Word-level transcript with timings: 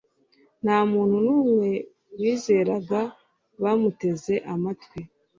Nta 0.63 0.77
muntu 0.91 1.15
numwe 1.25 1.69
wizeraga 2.19 3.01
Bamuteze 3.61 4.33
amatwi 4.53 4.99